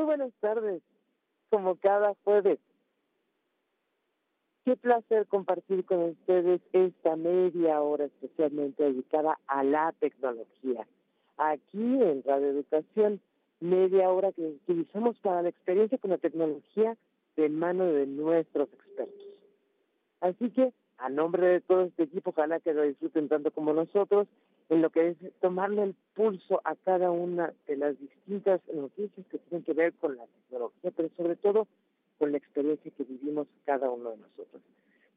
[0.00, 0.80] Muy buenas tardes,
[1.50, 2.58] como cada jueves.
[4.64, 10.86] Qué placer compartir con ustedes esta media hora especialmente dedicada a la tecnología.
[11.36, 13.20] Aquí en Radio Educación,
[13.60, 16.96] media hora que utilizamos para la experiencia con la tecnología
[17.36, 19.26] de mano de nuestros expertos.
[20.22, 24.28] Así que, a nombre de todo este equipo, ojalá que lo disfruten tanto como nosotros,
[24.70, 29.38] en lo que es tomarle el pulso a cada una de las distintas noticias que
[29.38, 31.66] tienen que ver con la tecnología, pero sobre todo
[32.18, 34.62] con la experiencia que vivimos cada uno de nosotros.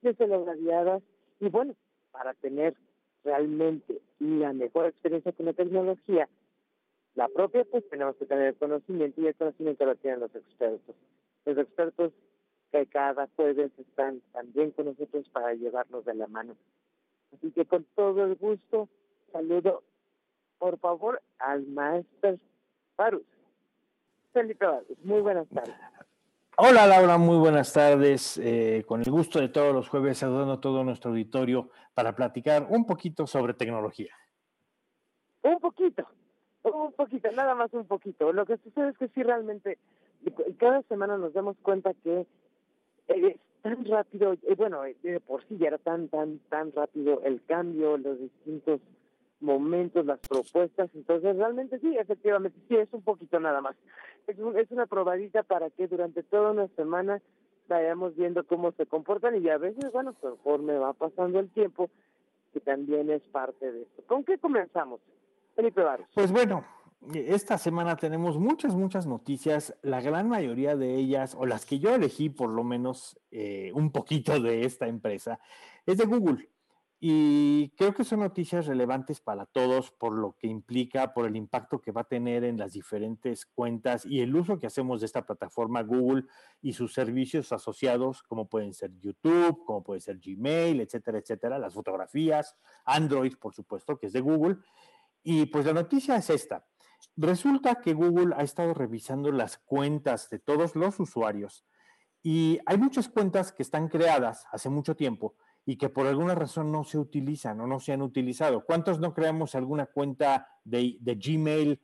[0.01, 1.03] Desde las radiadas,
[1.39, 1.75] y bueno,
[2.11, 2.75] para tener
[3.23, 6.27] realmente la mejor experiencia con la tecnología,
[7.13, 10.95] la propia, pues tenemos que tener conocimiento y el conocimiento lo tienen los expertos.
[11.45, 12.11] Los expertos
[12.71, 16.55] que cada jueves están también con nosotros para llevarnos de la mano.
[17.31, 18.89] Así que con todo el gusto,
[19.33, 19.83] saludo,
[20.59, 22.37] por favor, al maestro
[22.95, 23.23] Parus.
[24.31, 25.75] Felipe Vargas, muy buenas tardes.
[26.55, 28.37] Hola Laura, muy buenas tardes.
[28.37, 32.67] Eh, con el gusto de todos los jueves, saludando a todo nuestro auditorio para platicar
[32.69, 34.13] un poquito sobre tecnología.
[35.41, 36.07] Un poquito,
[36.63, 38.31] un poquito, nada más un poquito.
[38.31, 39.77] Lo que sucede es que sí realmente,
[40.57, 42.25] cada semana nos damos cuenta que
[43.07, 47.43] es tan rápido, y bueno, de por sí ya era tan, tan, tan rápido el
[47.45, 48.79] cambio, los distintos
[49.43, 53.75] momentos, las propuestas, entonces realmente sí, efectivamente, sí, es un poquito nada más.
[54.25, 57.21] Es, un, es una probadita para que durante toda una semana
[57.67, 61.89] vayamos viendo cómo se comportan y a veces, bueno, conforme va pasando el tiempo,
[62.53, 64.03] que también es parte de esto.
[64.07, 65.01] ¿Con qué comenzamos?
[65.55, 66.07] Felipe Barros.
[66.13, 66.65] Pues bueno,
[67.13, 71.93] esta semana tenemos muchas, muchas noticias, la gran mayoría de ellas, o las que yo
[71.93, 75.39] elegí por lo menos eh, un poquito de esta empresa,
[75.85, 76.49] es de Google.
[77.06, 81.81] Y creo que son noticias relevantes para todos por lo que implica, por el impacto
[81.81, 85.25] que va a tener en las diferentes cuentas y el uso que hacemos de esta
[85.25, 86.24] plataforma Google
[86.62, 91.74] y sus servicios asociados, como pueden ser YouTube, como puede ser Gmail, etcétera, etcétera, las
[91.74, 92.56] fotografías,
[92.86, 94.59] Android, por supuesto, que es de Google.
[95.24, 96.66] Y pues la noticia es esta.
[97.18, 101.66] Resulta que Google ha estado revisando las cuentas de todos los usuarios
[102.22, 105.35] y hay muchas cuentas que están creadas hace mucho tiempo
[105.66, 108.66] y que por alguna razón no se utilizan o no se han utilizado.
[108.66, 111.79] ¿Cuántos no creamos alguna cuenta de, de Gmail,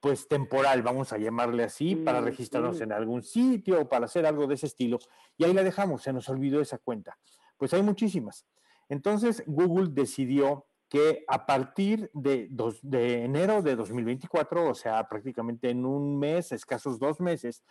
[0.00, 4.46] pues temporal, vamos a llamarle así, para registrarnos en algún sitio o para hacer algo
[4.46, 4.98] de ese estilo?
[5.36, 7.18] Y ahí la dejamos, se nos olvidó esa cuenta.
[7.56, 8.46] Pues hay muchísimas.
[8.88, 15.68] Entonces Google decidió que a partir de, dos, de enero de 2024, o sea, prácticamente
[15.68, 17.62] en un mes, escasos dos meses,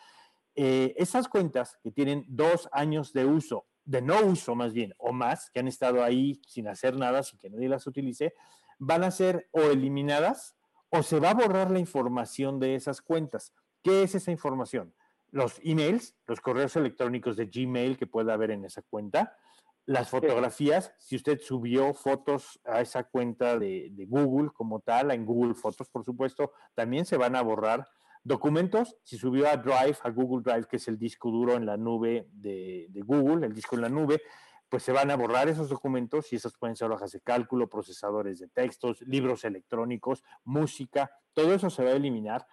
[0.56, 5.14] eh, esas cuentas que tienen dos años de uso de no uso más bien, o
[5.14, 8.36] más, que han estado ahí sin hacer nada, sin que nadie las utilice,
[8.78, 10.56] van a ser o eliminadas
[10.90, 13.54] o se va a borrar la información de esas cuentas.
[13.82, 14.94] ¿Qué es esa información?
[15.32, 19.38] Los emails, los correos electrónicos de Gmail que pueda haber en esa cuenta,
[19.86, 25.26] las fotografías, si usted subió fotos a esa cuenta de, de Google como tal, en
[25.26, 27.88] Google Fotos, por supuesto, también se van a borrar
[28.28, 31.78] Documentos, si subió a Drive, a Google Drive, que es el disco duro en la
[31.78, 34.22] nube de, Google, el disco en la nube,
[34.68, 38.40] pues se van a borrar esos documentos y esos pueden ser hojas de cálculo, procesadores
[38.40, 42.46] de textos, libros electrónicos, música, todo eso se va a eliminar.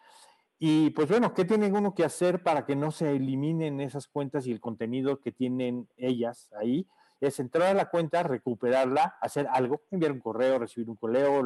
[0.60, 4.46] Y pues bueno, ¿qué tiene uno que hacer para que no se eliminen esas cuentas
[4.46, 6.86] y el contenido que tienen ellas ahí?
[7.26, 11.42] Es entrar a la cuenta, recuperarla, hacer algo, enviar un correo, recibir un correo,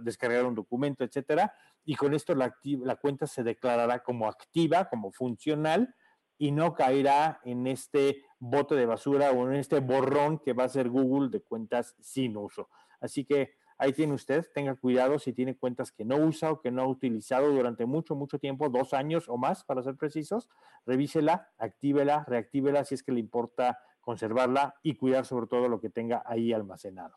[0.00, 1.54] descargar un documento, etcétera,
[1.84, 2.54] y con esto la,
[3.00, 5.94] cuenta se declarará como activa, como funcional,
[6.38, 10.68] y no caerá en este bote de basura o en este borrón que va a
[10.68, 12.68] ser Google de cuentas sin uso.
[13.00, 16.70] Así que Ahí tiene usted, tenga cuidado si tiene cuentas que no usa o que
[16.70, 20.48] no ha utilizado durante mucho, mucho tiempo, dos años o más, para ser precisos,
[20.86, 25.88] revísela, actívela, reactívela si es que le importa conservarla y cuidar sobre todo lo que
[25.88, 27.16] tenga ahí almacenado.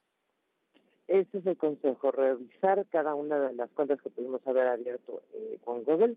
[1.07, 5.59] Ese es el consejo, revisar cada una de las cuentas que pudimos haber abierto eh,
[5.63, 6.15] con Google.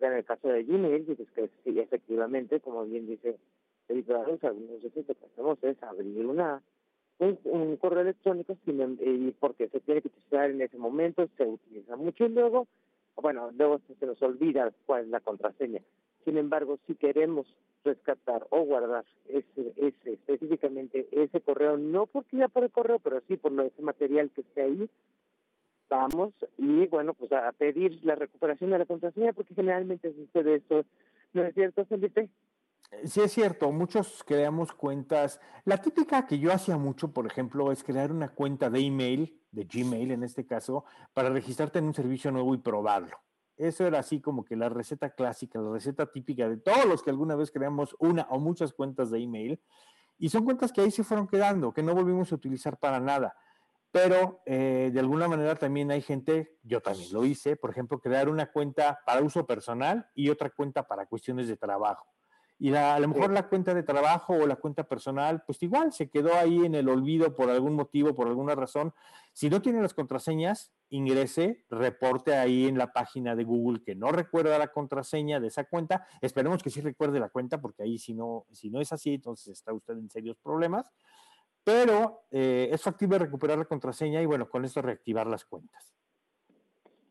[0.00, 3.38] En el caso de Gmail, dices que sí, efectivamente, como bien dice
[3.88, 6.62] el algunos veces lo que hacemos es abrir una
[7.18, 11.46] un, correo electrónico sin, em, y porque se tiene que utilizar en ese momento, se
[11.46, 12.66] utiliza mucho y luego,
[13.16, 15.80] bueno, luego se nos olvida cuál es la contraseña.
[16.24, 17.46] Sin embargo, si queremos
[17.84, 23.20] rescatar o guardar ese, ese específicamente ese correo, no porque ya por el correo, pero
[23.28, 24.90] sí por lo, ese material que esté ahí,
[25.88, 30.84] vamos y bueno, pues a pedir la recuperación de la contraseña porque generalmente sucede eso.
[31.32, 32.28] ¿No es cierto, Felipe?
[32.92, 35.40] Eh, sí, es cierto, muchos creamos cuentas.
[35.64, 39.64] La típica que yo hacía mucho, por ejemplo, es crear una cuenta de email, de
[39.64, 43.18] Gmail en este caso, para registrarte en un servicio nuevo y probarlo.
[43.62, 47.10] Eso era así como que la receta clásica, la receta típica de todos los que
[47.10, 49.60] alguna vez creamos una o muchas cuentas de email.
[50.18, 53.36] Y son cuentas que ahí se fueron quedando, que no volvimos a utilizar para nada.
[53.92, 58.28] Pero eh, de alguna manera también hay gente, yo también lo hice, por ejemplo, crear
[58.28, 62.04] una cuenta para uso personal y otra cuenta para cuestiones de trabajo.
[62.62, 66.08] Y a lo mejor la cuenta de trabajo o la cuenta personal, pues igual se
[66.08, 68.94] quedó ahí en el olvido por algún motivo, por alguna razón.
[69.32, 74.12] Si no tiene las contraseñas, ingrese, reporte ahí en la página de Google que no
[74.12, 76.06] recuerda la contraseña de esa cuenta.
[76.20, 79.48] Esperemos que sí recuerde la cuenta, porque ahí si no, si no es así, entonces
[79.48, 80.86] está usted en serios problemas.
[81.64, 85.96] Pero eh, es factible recuperar la contraseña y bueno, con esto reactivar las cuentas.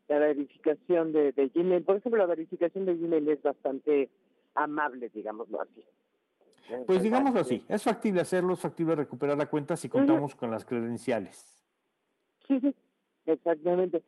[0.08, 4.08] La verificación de, de Gmail, por ejemplo, la verificación de Gmail es bastante
[4.54, 5.84] amable, digámoslo así.
[6.86, 10.64] Pues digámoslo así, es factible hacerlo, es factible recuperar la cuenta si contamos con las
[10.64, 11.60] credenciales.
[12.46, 12.74] Sí, sí,
[13.26, 14.02] exactamente.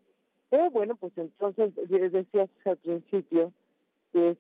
[0.49, 3.53] Pero bueno, pues entonces decías al principio
[4.13, 4.37] que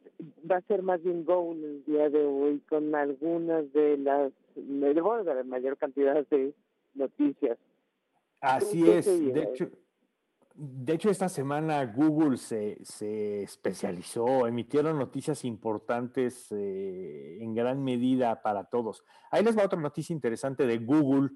[0.48, 4.94] va a ser más bien Go el día de hoy con algunas de las, de
[4.94, 6.54] la mayor cantidad de
[6.94, 7.58] noticias.
[8.40, 9.68] Así es, de hecho,
[10.56, 12.78] de hecho, esta semana Google se,
[13.42, 19.02] especializó, emitieron noticias importantes eh, en gran medida para todos.
[19.32, 21.30] Ahí les va otra noticia interesante de Google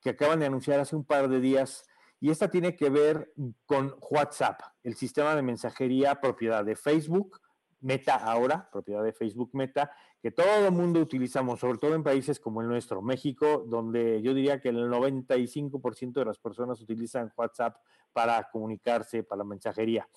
[0.00, 1.86] que acaban de anunciar hace un par de días
[2.18, 3.32] y esta tiene que ver
[3.64, 7.40] con WhatsApp, el sistema de mensajería propiedad de Facebook,
[7.84, 9.90] Meta ahora, propiedad de Facebook Meta,
[10.22, 14.32] que todo el mundo utilizamos, sobre todo en países como el nuestro, México, donde yo
[14.32, 17.76] diría que el 95% de las personas utilizan WhatsApp
[18.14, 20.08] para comunicarse, para la mensajería.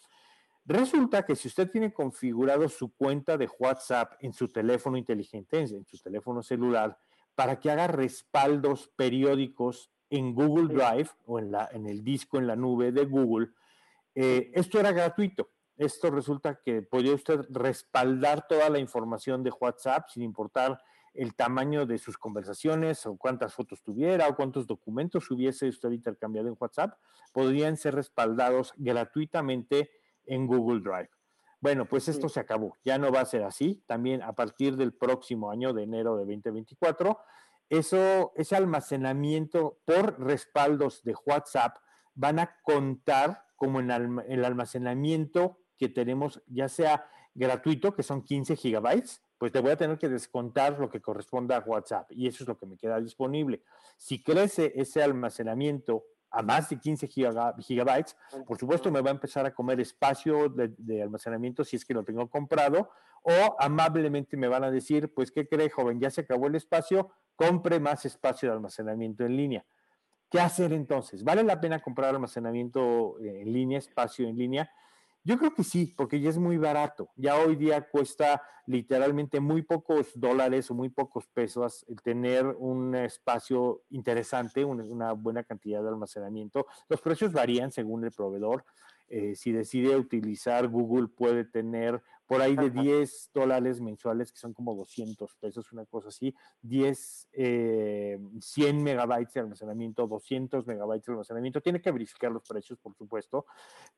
[0.63, 5.85] Resulta que si usted tiene configurado su cuenta de WhatsApp en su teléfono inteligente, en
[5.85, 6.97] su teléfono celular,
[7.35, 12.47] para que haga respaldos periódicos en Google Drive o en, la, en el disco, en
[12.47, 13.49] la nube de Google,
[14.15, 20.09] eh, esto era gratuito esto resulta que podría usted respaldar toda la información de WhatsApp
[20.09, 20.81] sin importar
[21.13, 26.47] el tamaño de sus conversaciones o cuántas fotos tuviera o cuántos documentos hubiese usted intercambiado
[26.47, 26.97] en WhatsApp,
[27.33, 29.89] podrían ser respaldados gratuitamente
[30.25, 31.09] en Google Drive.
[31.59, 33.83] Bueno, pues esto se acabó, ya no va a ser así.
[33.87, 37.17] También a partir del próximo año de enero de 2024,
[37.69, 41.77] eso, ese almacenamiento por respaldos de WhatsApp
[42.13, 48.55] van a contar como en el almacenamiento que tenemos, ya sea gratuito, que son 15
[48.55, 52.43] gigabytes, pues te voy a tener que descontar lo que corresponda a WhatsApp y eso
[52.43, 53.61] es lo que me queda disponible.
[53.95, 59.45] Si crece ese almacenamiento a más de 15 gigabytes, por supuesto me va a empezar
[59.45, 62.89] a comer espacio de, almacenamiento si es que lo tengo comprado
[63.21, 65.99] o amablemente me van a decir, pues, ¿qué cree, joven?
[65.99, 69.65] Ya se acabó el espacio, compre más espacio de almacenamiento en línea.
[70.29, 71.23] ¿Qué hacer entonces?
[71.23, 74.71] ¿Vale la pena comprar almacenamiento en línea, espacio en línea?
[75.27, 77.09] Yo creo que sí, porque ya es muy barato.
[77.17, 83.81] Ya hoy día cuesta literalmente muy pocos dólares o muy pocos pesos tener un espacio
[83.89, 86.65] interesante, una buena cantidad de almacenamiento.
[86.87, 88.63] Los precios varían según el proveedor.
[89.09, 94.53] Eh, si decide utilizar Google puede tener por ahí de 10 dólares mensuales, que son
[94.53, 101.13] como 200 pesos, una cosa así, 10, 100 eh, megabytes de almacenamiento, 200 megabytes de
[101.13, 101.61] almacenamiento.
[101.61, 103.45] Tiene que verificar los precios, por supuesto,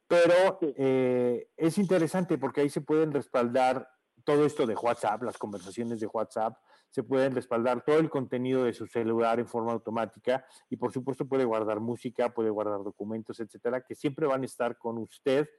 [0.07, 3.89] pero eh, es interesante porque ahí se pueden respaldar
[4.23, 6.55] todo esto de WhatsApp, las conversaciones de WhatsApp,
[6.89, 11.27] se pueden respaldar todo el contenido de su celular en forma automática y por supuesto
[11.27, 15.49] puede guardar música, puede guardar documentos, etcétera, que siempre van a estar con usted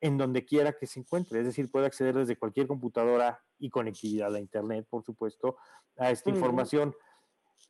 [0.00, 1.40] en donde quiera que se encuentre.
[1.40, 5.56] Es decir, puede acceder desde cualquier computadora y conectividad a Internet, por supuesto,
[5.96, 6.94] a esta información.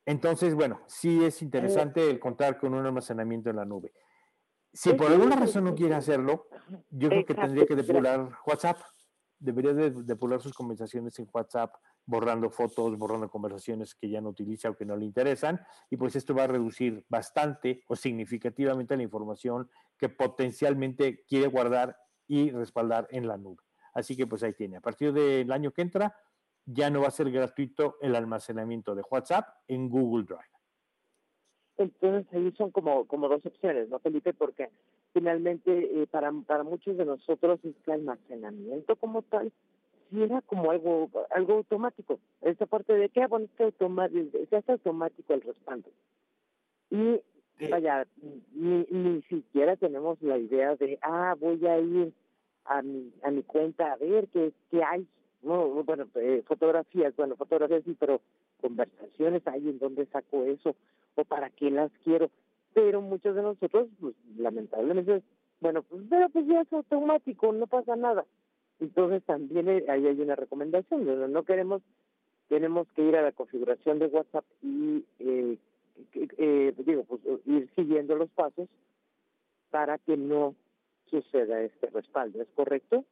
[0.07, 3.93] Entonces, bueno, sí es interesante el contar con un almacenamiento en la nube.
[4.73, 6.47] Si por alguna razón no quiere hacerlo,
[6.91, 8.79] yo creo que tendría que depurar WhatsApp.
[9.39, 11.75] Debería de depurar sus conversaciones en WhatsApp,
[12.07, 15.61] borrando fotos, borrando conversaciones que ya no utiliza o que no le interesan.
[15.91, 19.69] Y pues esto va a reducir bastante o significativamente la información
[19.99, 21.97] que potencialmente quiere guardar
[22.31, 23.65] y respaldar en la nube.
[23.93, 24.77] Así que pues ahí tiene.
[24.77, 26.17] A partir del año que entra,
[26.65, 30.45] ya no va a ser gratuito el almacenamiento de WhatsApp en Google Drive.
[31.77, 34.33] Entonces ahí son como, como dos opciones, ¿no, Felipe?
[34.33, 34.71] Porque
[35.13, 39.51] finalmente eh, para, para muchos de nosotros este almacenamiento como tal
[40.11, 42.21] sí era como algo algo automático.
[42.43, 45.91] Esta parte de que, ah, bueno, es automático, automático el respaldo.
[46.91, 47.21] Y
[47.69, 48.07] vaya,
[48.52, 52.12] ni, ni siquiera tenemos la idea de, ah, voy a ir
[52.64, 55.07] a mi, a mi cuenta a ver qué, qué hay.
[55.43, 58.21] No, bueno, eh, fotografías, bueno, fotografías sí, pero
[58.61, 60.76] conversaciones hay en donde saco eso
[61.14, 62.31] o para qué las quiero.
[62.75, 65.23] Pero muchos de nosotros, pues lamentablemente,
[65.61, 68.25] bueno, pues, pero pues ya es automático, no pasa nada.
[68.81, 71.83] Entonces también ahí hay una recomendación, no, no queremos,
[72.49, 75.57] tenemos que ir a la configuración de WhatsApp y, eh,
[76.12, 78.69] eh, digo, pues ir siguiendo los pasos
[79.71, 80.54] para que no
[81.07, 83.04] suceda este respaldo, ¿es correcto?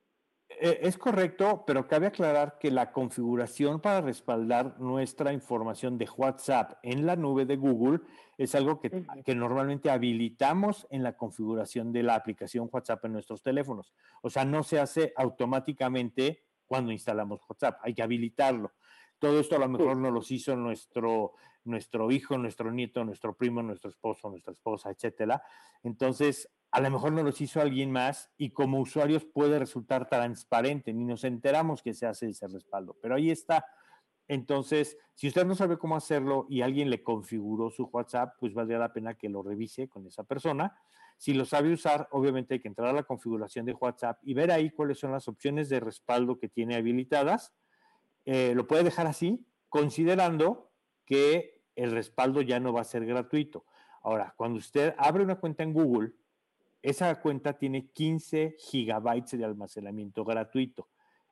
[0.49, 6.79] Eh, es correcto, pero cabe aclarar que la configuración para respaldar nuestra información de WhatsApp
[6.83, 8.01] en la nube de Google
[8.39, 13.43] es algo que, que, normalmente habilitamos en la configuración de la aplicación WhatsApp en nuestros
[13.43, 13.93] teléfonos.
[14.23, 18.73] O sea, no se hace automáticamente cuando instalamos WhatsApp, hay que habilitarlo.
[19.19, 21.35] Todo esto a lo mejor no los hizo nuestro,
[21.69, 25.43] nuestro hijo, nuestro nieto, nuestro primo, nuestro esposo, nuestra esposa, etcétera.
[25.83, 30.93] Entonces, a lo mejor no los hizo alguien más y como usuarios puede resultar transparente,
[30.93, 33.65] ni nos enteramos que se hace ese respaldo, pero ahí está.
[34.27, 38.79] Entonces, si usted no sabe cómo hacerlo y alguien le configuró su WhatsApp, pues valdría
[38.79, 40.79] la pena que lo revise con esa persona.
[41.17, 44.53] Si lo sabe usar, obviamente hay que entrar a la configuración de WhatsApp y ver
[44.53, 47.55] ahí cuáles son las opciones de respaldo que tiene habilitadas.
[48.27, 50.71] Eh, lo puede dejar así, considerando
[51.07, 53.65] que el respaldo ya no va a ser gratuito.
[54.03, 56.13] Ahora, cuando usted abre una cuenta en Google,
[56.83, 60.89] esa cuenta tiene 15 gigabytes de almacenamiento gratuito.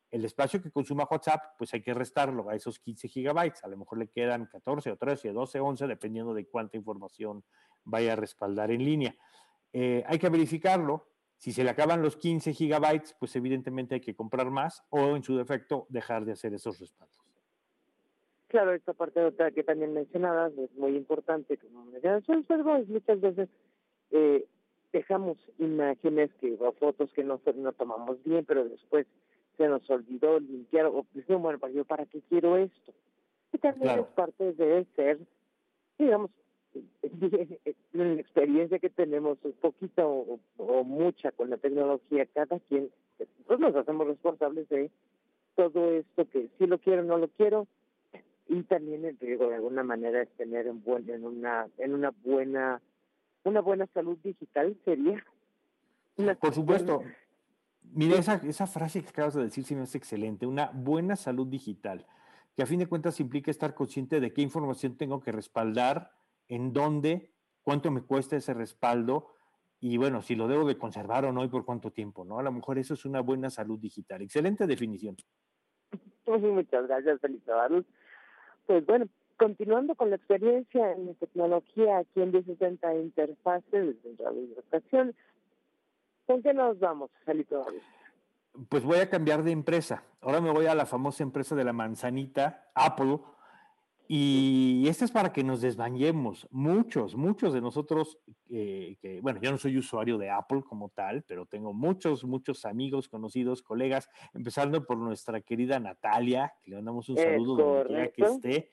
[0.09, 3.65] El espacio que consuma WhatsApp, pues hay que restarlo a esos 15 gigabytes.
[3.65, 7.43] A lo mejor le quedan 14 o 13, 12, 11, dependiendo de cuánta información
[7.83, 9.17] vaya a respaldar en línea.
[9.73, 11.09] Eh, hay que verificarlo.
[11.39, 15.25] Si se le acaban los 15 gigabytes, pues evidentemente hay que comprar más o en
[15.25, 17.26] su defecto dejar de hacer esos respaldos.
[18.49, 21.59] Claro, esta parte otra que también mencionabas es muy importante.
[21.59, 21.87] Como
[22.89, 23.49] muchas veces
[24.11, 24.47] eh,
[24.93, 29.07] dejamos imágenes que o fotos que no, no tomamos bien, pero después
[29.57, 32.93] se nos olvidó limpiar o decimos, bueno, para yo para qué quiero esto.
[33.53, 35.19] Y también es parte de ser,
[35.99, 36.31] digamos,
[37.93, 42.91] la experiencia que tenemos, o, o, mucha con la tecnología, cada quien,
[43.47, 44.91] pues nos hacemos responsables de
[45.55, 47.67] todo esto que si lo quiero o no lo quiero,
[48.49, 52.11] y también el riesgo de alguna manera es tener en, buen, en una en una
[52.11, 52.81] buena
[53.45, 55.25] una buena salud digital sería.
[56.41, 57.03] Por supuesto.
[57.93, 61.47] Mira, esa, esa frase que acabas de decir sí me es excelente, una buena salud
[61.47, 62.05] digital,
[62.57, 66.11] que a fin de cuentas implica estar consciente de qué información tengo que respaldar,
[66.49, 67.31] en dónde,
[67.63, 69.37] cuánto me cuesta ese respaldo
[69.81, 72.39] y bueno, si lo debo de conservar o no y por cuánto tiempo, ¿no?
[72.39, 74.23] A lo mejor eso es una buena salud digital.
[74.23, 75.17] Excelente definición.
[76.27, 77.53] Muchas gracias, Felipe
[78.67, 79.07] Pues bueno,
[79.37, 85.15] Continuando con la experiencia en tecnología aquí en 1060 Interfaces desde Radio Educación,
[86.27, 87.67] ¿con qué nos vamos, Jalito?
[88.71, 90.05] Pues voy a cambiar de empresa.
[90.23, 93.19] Ahora me voy a la famosa empresa de la manzanita, Apple.
[94.09, 96.47] Y esto es para que nos desbañemos.
[96.51, 98.19] Muchos, muchos de nosotros,
[98.51, 102.65] eh, que, bueno, yo no soy usuario de Apple como tal, pero tengo muchos, muchos
[102.65, 108.09] amigos, conocidos, colegas, empezando por nuestra querida Natalia, que le mandamos un saludo donde quiera
[108.13, 108.71] que esté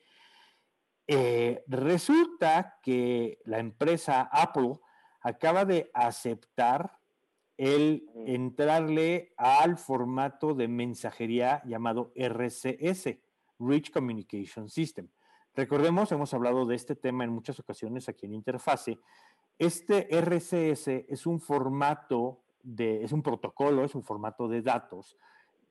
[1.06, 4.78] eh, resulta que la empresa Apple
[5.20, 6.98] acaba de aceptar
[7.56, 13.18] el entrarle al formato de mensajería llamado RCS,
[13.58, 15.08] Rich Communication System.
[15.56, 18.98] Recordemos, hemos hablado de este tema en muchas ocasiones aquí en Interfase.
[19.56, 25.16] Este RCS es un formato de, es un protocolo, es un formato de datos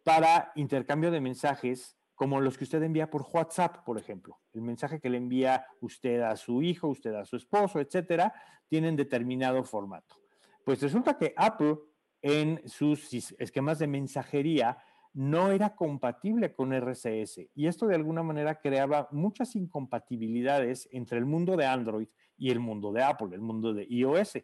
[0.04, 4.40] para intercambio de mensajes como los que usted envía por WhatsApp, por ejemplo.
[4.54, 8.34] El mensaje que le envía usted a su hijo, usted a su esposo, etcétera,
[8.70, 10.16] tienen determinado formato.
[10.64, 11.78] Pues resulta que Apple
[12.22, 14.78] en sus esquemas de mensajería
[15.14, 21.26] no era compatible con RCS y esto de alguna manera creaba muchas incompatibilidades entre el
[21.26, 24.40] mundo de Android y el mundo de Apple, el mundo de iOS.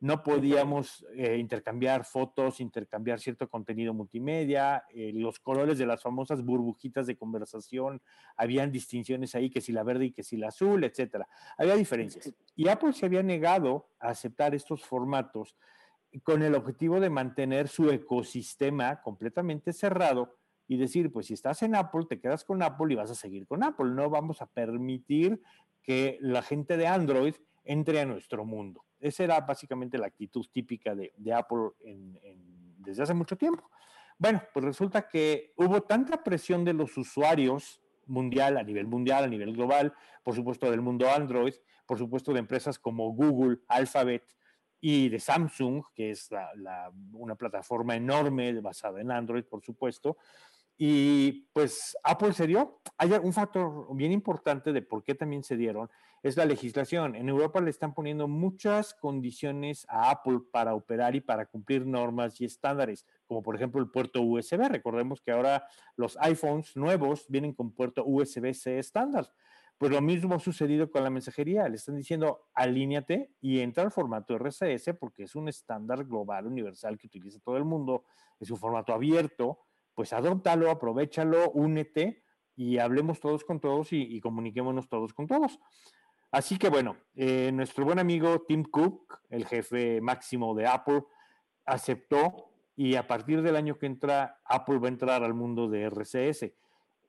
[0.00, 6.42] no podíamos eh, intercambiar fotos, intercambiar cierto contenido multimedia, eh, los colores de las famosas
[6.42, 8.02] burbujitas de conversación,
[8.36, 11.26] habían distinciones ahí, que si la verde y que si la azul, etcétera.
[11.56, 12.34] Había diferencias.
[12.54, 15.56] Y Apple se había negado a aceptar estos formatos
[16.22, 20.36] con el objetivo de mantener su ecosistema completamente cerrado
[20.68, 23.46] y decir, pues si estás en Apple, te quedas con Apple y vas a seguir
[23.46, 23.90] con Apple.
[23.90, 25.40] No vamos a permitir
[25.82, 28.84] que la gente de Android entre a nuestro mundo.
[28.98, 31.70] Esa era básicamente la actitud típica de, Apple
[32.78, 33.70] desde hace mucho tiempo.
[34.18, 39.28] Bueno, pues resulta que hubo tanta presión de los usuarios mundial, a nivel mundial, a
[39.28, 39.92] nivel global,
[40.22, 41.54] por supuesto del mundo Android,
[41.86, 44.24] por supuesto de empresas como Google, Alphabet
[44.80, 46.28] y de Samsung, que es
[47.12, 50.16] una plataforma enorme basada en Android, por supuesto.
[50.78, 52.82] Y pues Apple se dio.
[52.98, 55.88] Hay un factor bien importante de por qué también se dieron,
[56.22, 57.14] es la legislación.
[57.14, 62.40] En Europa le están poniendo muchas condiciones a Apple para operar y para cumplir normas
[62.40, 64.68] y estándares, como por ejemplo el puerto USB.
[64.68, 65.66] Recordemos que ahora
[65.96, 69.30] los iPhones nuevos vienen con puerto USB-C estándar.
[69.78, 71.68] Pues lo mismo ha sucedido con la mensajería.
[71.68, 76.96] Le están diciendo, alíñate y entra al formato RCS porque es un estándar global, universal
[76.96, 78.04] que utiliza todo el mundo.
[78.40, 79.60] Es un formato abierto.
[79.94, 82.22] Pues adóptalo, aprovechalo, únete
[82.54, 85.58] y hablemos todos con todos y, comuniquémonos todos con todos.
[86.30, 91.04] Así que bueno, eh, nuestro buen amigo Tim Cook, el jefe máximo de Apple,
[91.66, 95.84] aceptó y a partir del año que entra, Apple va a entrar al mundo de
[95.88, 96.52] RCS.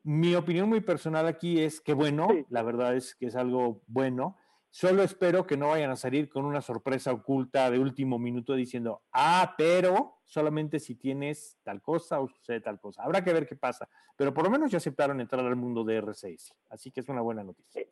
[0.07, 4.37] Mi opinión muy personal aquí es que bueno, la verdad es que es algo bueno.
[4.69, 9.01] Solo espero que no vayan a salir con una sorpresa oculta de último minuto diciendo,
[9.11, 13.03] ah, pero solamente si tienes tal cosa o sucede tal cosa.
[13.03, 13.89] Habrá que ver qué pasa.
[14.15, 16.55] Pero por lo menos ya aceptaron entrar al mundo de RCS.
[16.69, 17.83] Así que es una buena noticia.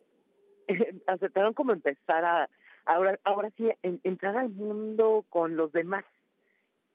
[1.08, 2.50] aceptaron como empezar a,
[2.86, 6.06] ahora, ahora sí, entrar al mundo con los demás.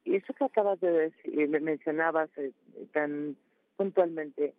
[0.02, 2.52] Y eso que acabas de decir, mencionabas eh,
[2.94, 3.36] tan
[3.76, 4.54] puntualmente,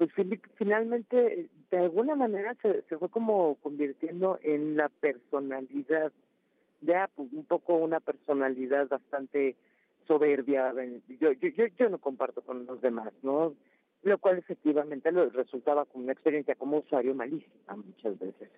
[0.00, 0.10] pues
[0.56, 6.10] finalmente, de alguna manera se, se fue como convirtiendo en la personalidad
[6.80, 9.56] de Apple, un poco una personalidad bastante
[10.08, 10.72] soberbia.
[11.20, 13.54] Yo, yo, yo, yo no comparto con los demás, ¿no?
[14.02, 18.48] lo cual efectivamente lo resultaba como una experiencia como usuario malísima muchas veces.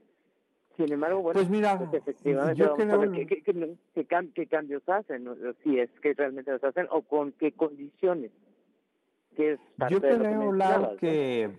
[0.77, 3.11] Sin embargo, bueno, pues mira, pues efectivamente, yo creo...
[3.11, 5.29] ¿qué, qué, qué, cambios hacen?
[5.65, 8.31] Si es que realmente los hacen o con qué condiciones.
[9.35, 11.51] Que es yo creo, que,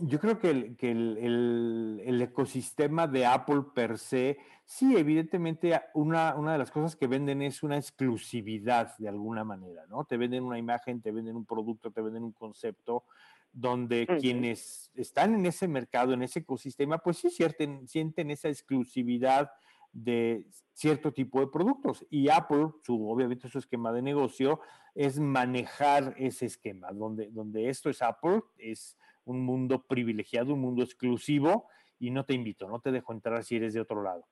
[0.00, 6.34] yo creo que, el, que el, el, ecosistema de Apple per se, sí, evidentemente una,
[6.34, 10.04] una de las cosas que venden es una exclusividad de alguna manera, ¿no?
[10.04, 13.04] Te venden una imagen, te venden un producto, te venden un concepto,
[13.52, 19.50] donde quienes están en ese mercado, en ese ecosistema, pues sí sienten, sienten esa exclusividad
[19.92, 22.06] de cierto tipo de productos.
[22.10, 24.60] Y Apple, su, obviamente su esquema de negocio
[24.94, 30.82] es manejar ese esquema, donde, donde esto es Apple, es un mundo privilegiado, un mundo
[30.82, 34.26] exclusivo, y no te invito, no te dejo entrar si eres de otro lado.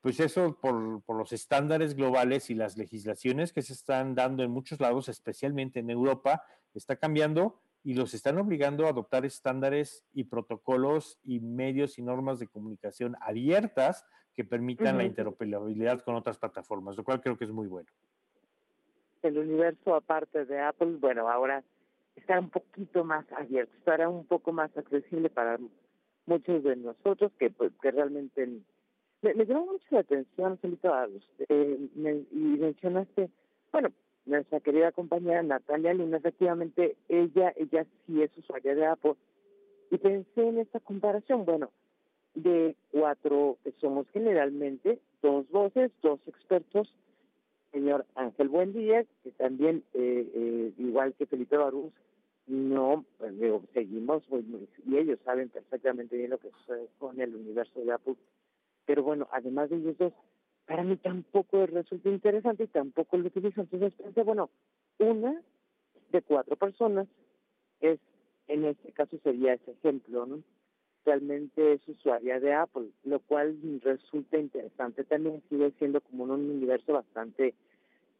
[0.00, 4.50] Pues eso por, por, los estándares globales y las legislaciones que se están dando en
[4.50, 10.24] muchos lados, especialmente en Europa, está cambiando y los están obligando a adoptar estándares y
[10.24, 16.96] protocolos y medios y normas de comunicación abiertas que permitan la interoperabilidad con otras plataformas,
[16.96, 17.88] lo cual creo que es muy bueno.
[19.22, 21.62] El universo aparte de Apple, bueno, ahora
[22.16, 25.58] estará un poquito más abierto, estará un poco más accesible para
[26.26, 28.46] muchos de nosotros que, pues, que realmente
[29.22, 30.88] me, me llamó mucho la atención, Felipe,
[31.48, 31.88] eh,
[32.30, 33.30] y mencionaste,
[33.72, 33.90] bueno,
[34.26, 39.14] nuestra querida compañera Natalia Luna, efectivamente, ella, ella sí es usuaria de Apple,
[39.90, 41.70] y pensé en esta comparación, bueno,
[42.34, 46.92] de cuatro somos generalmente, dos voces, dos expertos,
[47.72, 51.92] señor Ángel Buendía, que también, eh, eh, igual que Felipe Barús,
[52.46, 53.32] no, pues,
[53.72, 54.22] seguimos,
[54.86, 58.16] y ellos saben perfectamente bien lo que sucede con el universo de Apple.
[58.84, 60.12] Pero bueno, además de ellos dos,
[60.66, 63.62] para mí tampoco resulta interesante y tampoco lo utilizo.
[63.62, 64.50] Entonces pensé, bueno,
[64.98, 65.40] una
[66.12, 67.08] de cuatro personas
[67.80, 67.98] es,
[68.48, 70.42] en este caso sería ese ejemplo, ¿no?
[71.04, 75.04] Realmente es usuaria de Apple, lo cual resulta interesante.
[75.04, 77.54] También sigue siendo como un universo bastante,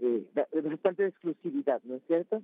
[0.00, 2.42] eh, bastante de exclusividad, ¿no es cierto?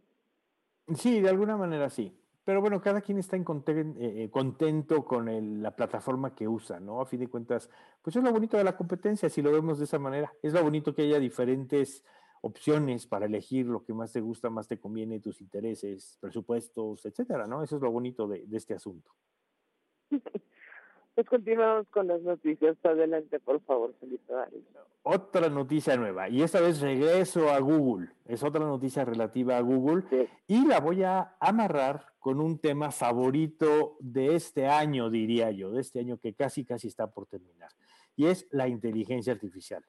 [0.95, 2.13] Sí, de alguna manera sí.
[2.45, 7.01] Pero bueno, cada quien está eh, eh, contento con la plataforma que usa, ¿no?
[7.01, 7.71] A fin de cuentas,
[8.03, 10.33] pues es lo bonito de la competencia, si lo vemos de esa manera.
[10.43, 12.03] Es lo bonito que haya diferentes
[12.43, 17.47] opciones para elegir lo que más te gusta, más te conviene, tus intereses, presupuestos, etcétera,
[17.47, 17.63] ¿no?
[17.63, 19.11] Eso es lo bonito de, este asunto.
[21.15, 22.77] Pues continuamos con las noticias.
[22.85, 24.33] Adelante, por favor, Felipe
[25.03, 28.11] Otra noticia nueva, y esta vez regreso a Google.
[28.27, 33.97] Es otra noticia relativa a Google y la voy a amarrar con un tema favorito
[34.01, 37.71] de este año, diría yo, de este año que casi, casi está por terminar,
[38.17, 39.85] y es la inteligencia artificial.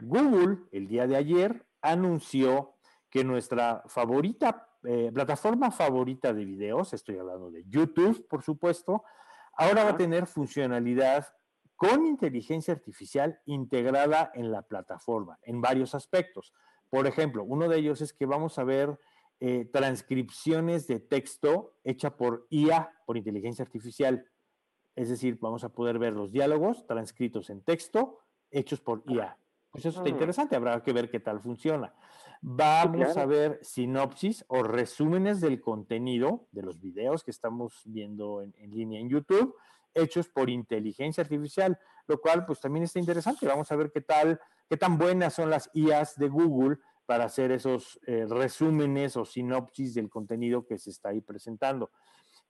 [0.00, 2.74] Google, el día de ayer, anunció
[3.08, 9.04] que nuestra favorita, eh, plataforma favorita de videos, estoy hablando de YouTube, por supuesto,
[9.56, 11.26] ahora va a tener funcionalidad
[11.76, 16.52] con inteligencia artificial integrada en la plataforma, en varios aspectos.
[16.88, 18.98] Por ejemplo, uno de ellos es que vamos a ver
[19.40, 24.24] eh, transcripciones de texto hecha por IA, por inteligencia artificial.
[24.94, 29.38] Es decir, vamos a poder ver los diálogos transcritos en texto hechos por IA.
[29.76, 31.92] Pues eso está interesante, habrá que ver qué tal funciona.
[32.40, 38.54] Vamos a ver sinopsis o resúmenes del contenido de los videos que estamos viendo en,
[38.70, 39.54] línea en YouTube,
[39.92, 43.46] hechos por inteligencia artificial, lo cual pues también está interesante.
[43.46, 47.52] Vamos a ver qué tal, qué tan buenas son las IAs de Google para hacer
[47.52, 51.90] esos eh, resúmenes o sinopsis del contenido que se está ahí presentando.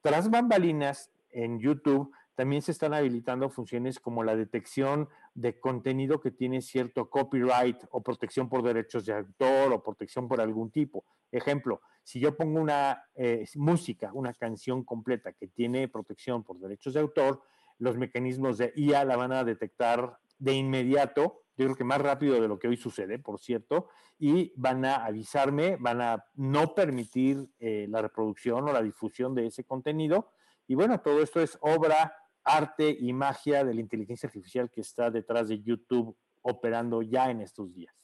[0.00, 6.30] Tras bambalinas en YouTube también se están habilitando funciones como la detección de contenido que
[6.30, 11.04] tiene cierto copyright o protección por derechos de autor o protección por algún tipo.
[11.32, 16.92] Ejemplo, si yo pongo una eh, música, una canción completa que tiene protección por derechos
[16.94, 17.42] de autor,
[17.78, 22.38] los mecanismos de IA la van a detectar de inmediato, yo creo que más rápido
[22.38, 27.48] de lo que hoy sucede, por cierto, y van a avisarme, van a no permitir
[27.58, 30.32] eh, la reproducción o la difusión de ese contenido.
[30.68, 32.14] Y bueno, todo esto es obra
[32.46, 37.40] arte y magia de la inteligencia artificial que está detrás de YouTube operando ya en
[37.40, 37.94] estos días.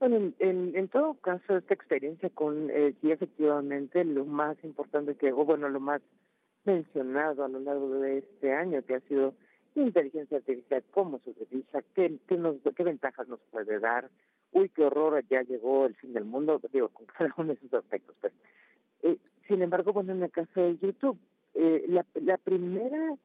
[0.00, 5.44] Bueno, en, todo caso, esta experiencia con, eh, sí, efectivamente, lo más importante que, o
[5.44, 6.00] bueno, lo más
[6.64, 9.34] mencionado a lo largo de este año, que ha sido
[9.74, 14.08] inteligencia artificial, cómo se utiliza, qué, qué ventajas nos puede dar.
[14.52, 17.74] Uy, qué horror, ya llegó el fin del mundo, digo, con cada uno de esos
[17.74, 18.16] aspectos.
[18.20, 18.32] Pues.
[19.02, 21.18] Eh, sin embargo, bueno, en el caso de YouTube,
[21.58, 23.16] eh, la, la primera,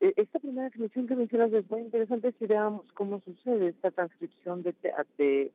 [0.00, 4.62] eh, esta primera transcripción que mencionas es muy interesante si veamos cómo sucede esta transcripción
[4.62, 4.74] de,
[5.16, 5.50] de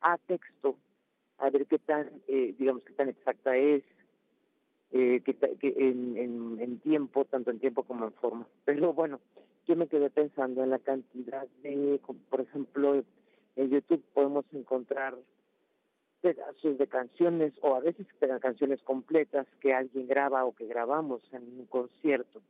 [0.00, 0.76] a texto,
[1.38, 3.84] a ver qué tan, eh, digamos, qué tan exacta es,
[4.90, 8.46] eh, que, que en, en, en, tiempo, tanto en tiempo como en forma.
[8.64, 9.20] Pero bueno,
[9.68, 13.04] yo me quedé pensando en la cantidad de, por ejemplo,
[13.54, 15.16] en YouTube podemos encontrar
[16.22, 18.06] pedazos de canciones o a veces
[18.40, 22.40] canciones completas que alguien graba o que grabamos en un concierto.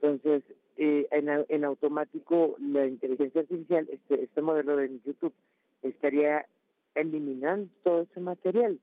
[0.00, 0.42] Entonces,
[0.76, 5.32] eh, en, en, automático, la inteligencia artificial, este, este modelo de YouTube,
[5.82, 6.44] estaría
[6.94, 8.80] eliminando todo ese material.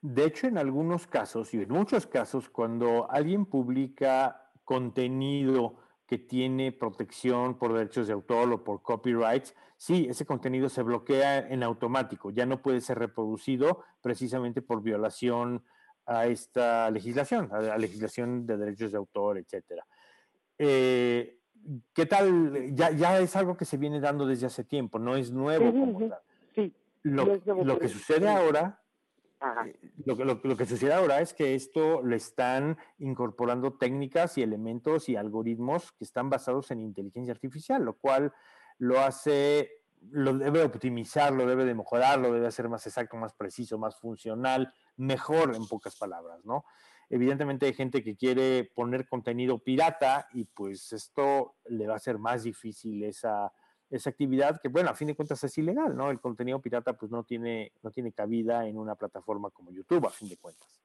[0.00, 6.72] De hecho, en algunos casos y en muchos casos, cuando alguien publica contenido que tiene
[6.72, 12.30] protección por derechos de autor o por copyrights, sí, ese contenido se bloquea en automático,
[12.30, 15.64] ya no puede ser reproducido precisamente por violación
[16.06, 19.84] a esta legislación, a la legislación de derechos de autor, etcétera.
[20.56, 21.36] Eh,
[21.92, 22.72] ¿Qué tal?
[22.76, 26.08] Ya, ya es algo que se viene dando desde hace tiempo, no es nuevo como
[26.08, 26.20] tal.
[26.54, 28.80] Sí, lo, lo que sucede ahora
[29.66, 34.42] eh, lo, lo, lo, que sucede ahora es que esto le están incorporando técnicas y
[34.42, 38.32] elementos y algoritmos que están basados en inteligencia artificial, lo cual
[38.78, 39.70] lo hace,
[40.10, 43.98] lo debe optimizar, lo debe de mejorar, lo debe hacer más exacto, más preciso, más
[43.98, 46.64] funcional, mejor en pocas palabras, ¿no?
[47.10, 52.18] Evidentemente hay gente que quiere poner contenido pirata y pues esto le va a hacer
[52.18, 53.52] más difícil esa,
[53.90, 56.10] esa actividad que, bueno, a fin de cuentas es ilegal, ¿no?
[56.10, 60.10] El contenido pirata pues no tiene, no tiene cabida en una plataforma como YouTube, a
[60.10, 60.80] fin de cuentas.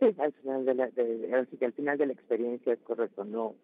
[0.00, 3.54] Sí, al final de la, de, al final de la experiencia es correcto, no,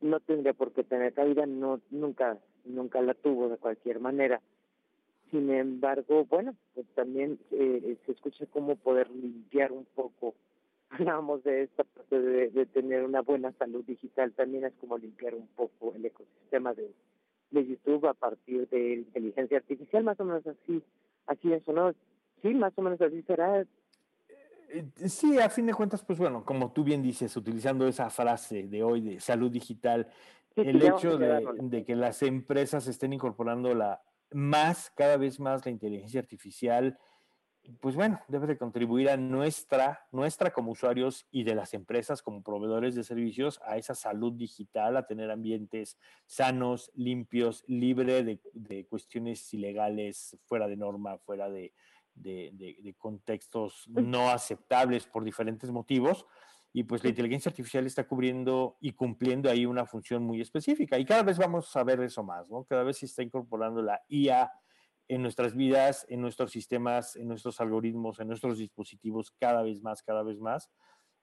[0.00, 4.40] no tendría por qué tener cabida, no, nunca, nunca la tuvo de cualquier manera.
[5.30, 10.34] Sin embargo, bueno, pues también eh, se escucha cómo poder limpiar un poco,
[10.90, 15.48] hablamos de esta parte de, tener una buena salud digital, también es como limpiar un
[15.48, 16.92] poco el ecosistema de,
[17.50, 20.82] de YouTube a partir de inteligencia artificial, más o menos así,
[21.26, 21.92] así eso, ¿no?
[22.42, 23.64] Sí, más o menos así será.
[24.68, 28.64] Eh, sí, a fin de cuentas, pues bueno, como tú bien dices, utilizando esa frase
[28.64, 30.08] de hoy de salud digital,
[30.56, 35.70] el hecho de, de, que las empresas estén incorporando la más, cada vez más la
[35.70, 36.98] inteligencia artificial,
[37.80, 42.42] pues bueno, debe de contribuir a nuestra, nuestra como usuarios y de las empresas como
[42.42, 48.86] proveedores de servicios a esa salud digital, a tener ambientes sanos, limpios, libre de, de
[48.86, 51.72] cuestiones ilegales, fuera de norma, fuera de,
[52.14, 56.26] de, de, contextos no aceptables por diferentes motivos.
[56.76, 60.98] Y pues la inteligencia artificial está cubriendo y cumpliendo ahí una función muy específica.
[60.98, 62.64] Y cada vez vamos a ver eso más, ¿no?
[62.64, 64.50] Cada vez se está incorporando la IA
[65.06, 70.02] en nuestras vidas, en nuestros sistemas, en nuestros algoritmos, en nuestros dispositivos, cada vez más,
[70.02, 70.68] cada vez más.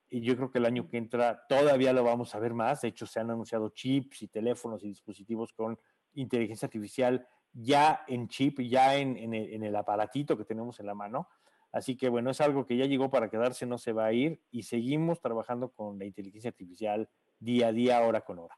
[0.08, 2.80] Y yo creo que el año que entra todavía lo vamos a ver más.
[2.80, 5.78] De hecho, se han anunciado chips y teléfonos y dispositivos con
[6.14, 10.86] inteligencia artificial ya en chip, ya en, en, el, en el aparatito que tenemos en
[10.86, 11.28] la mano
[11.72, 14.40] Así que bueno, es algo que ya llegó para quedarse, no se va a ir
[14.50, 17.08] y seguimos trabajando con la inteligencia artificial
[17.40, 18.56] día a día, hora con hora.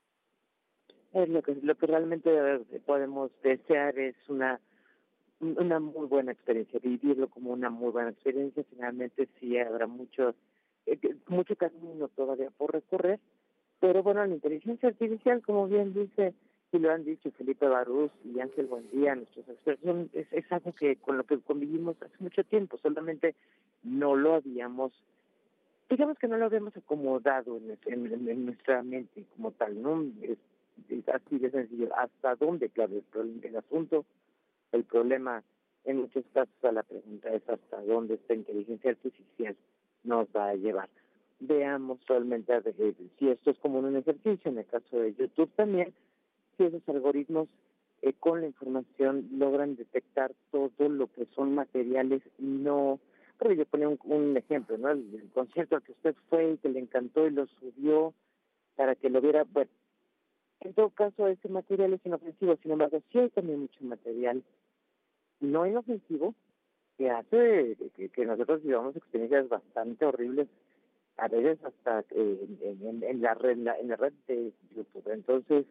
[1.13, 2.31] Es lo que lo que realmente
[2.85, 4.61] podemos desear es una
[5.41, 8.65] una muy buena experiencia, vivirlo como una muy buena experiencia.
[8.69, 10.35] Finalmente sí habrá mucho
[10.87, 10.99] eh,
[11.29, 13.21] mucho camino todavía por recorrer,
[13.79, 16.35] pero bueno, la inteligencia artificial, como bien dice
[16.75, 21.17] y lo han dicho Felipe Barús y Ángel Buendía, nuestros expertos, es, algo que con
[21.17, 23.35] lo que convivimos hace mucho tiempo, solamente
[23.83, 24.93] no lo habíamos,
[25.89, 30.05] digamos que no lo habíamos acomodado en, en, nuestra mente como tal, ¿no?
[30.23, 30.39] Es,
[31.09, 31.89] así de sencillo.
[31.97, 32.69] ¿Hasta dónde?
[32.71, 34.05] Claro, el, el asunto,
[34.73, 35.43] el problema,
[35.85, 39.57] en muchos casos a la pregunta es hasta dónde esta inteligencia artificial
[40.03, 40.89] nos va a llevar.
[41.39, 42.53] Veamos realmente
[43.19, 45.93] si esto es como un ejercicio, en el caso de YouTube también,
[46.57, 47.49] si esos algoritmos
[48.03, 53.01] eh, con la información logran detectar todo lo que son materiales no
[53.39, 56.81] pero yo ponía un, ejemplo no el, concierto al que usted fue y que le
[56.81, 58.15] encantó y lo subió
[58.77, 59.45] para que lo viera.
[59.45, 59.71] Bueno
[60.61, 64.43] en todo caso ese material es inofensivo sin embargo sí hay también mucho material
[65.41, 66.35] no inofensivo
[66.97, 67.77] que hace
[68.13, 70.49] que, nosotros vivamos experiencias bastante horribles
[71.17, 75.09] a veces hasta eh, en, en, la red en la red de YouTube.
[75.11, 75.65] Entonces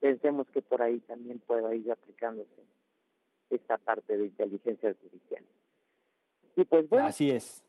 [0.00, 2.62] pensemos que por ahí también pueda ir aplicándose
[3.50, 5.44] esta parte de inteligencia artificial.
[6.56, 7.06] Y pues bueno.
[7.06, 7.64] Así es.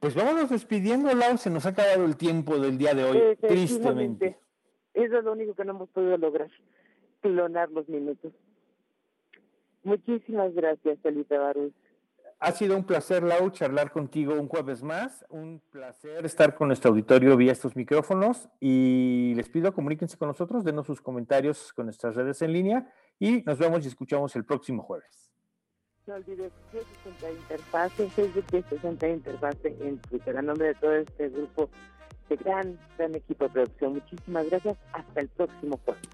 [0.00, 4.36] pues vámonos despidiendo, Lau, se nos ha acabado el tiempo del día de hoy, tristemente.
[4.94, 6.50] Eso es lo único que no hemos podido lograr,
[7.20, 8.32] clonar los minutos.
[9.84, 11.72] Muchísimas gracias, Felipe Barús.
[12.44, 15.24] Ha sido un placer, Lau, charlar contigo un jueves más.
[15.28, 18.48] Un placer estar con nuestro auditorio vía estos micrófonos.
[18.58, 23.42] Y les pido, comuníquense con nosotros, denos sus comentarios con nuestras redes en línea y
[23.42, 25.30] nos vemos y escuchamos el próximo jueves.
[26.04, 30.36] No olvides 60 Interfase, Facebook 60 Interfase en Twitter.
[30.36, 31.70] A nombre de todo este grupo
[32.28, 34.76] de gran, gran equipo de producción, muchísimas gracias.
[34.92, 36.08] Hasta el próximo jueves.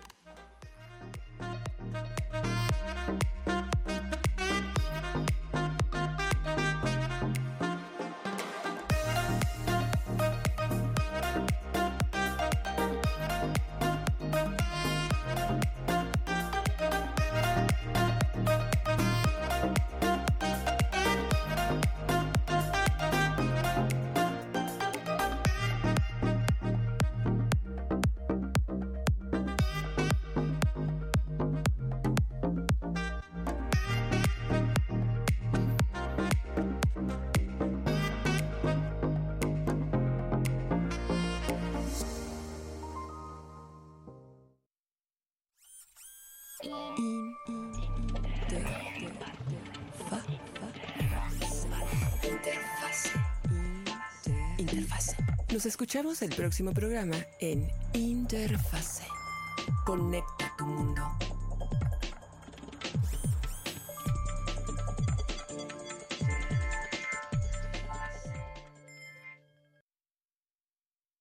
[55.59, 59.03] Nos escuchamos el próximo programa en Interfase.